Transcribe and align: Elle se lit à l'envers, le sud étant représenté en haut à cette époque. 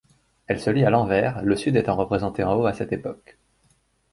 Elle 0.47 0.59
se 0.59 0.71
lit 0.71 0.83
à 0.83 0.89
l'envers, 0.89 1.43
le 1.43 1.55
sud 1.55 1.75
étant 1.75 1.95
représenté 1.95 2.43
en 2.43 2.53
haut 2.59 2.65
à 2.65 2.73
cette 2.73 2.91
époque. 2.91 3.37